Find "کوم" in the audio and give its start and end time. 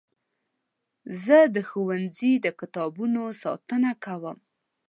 4.05-4.37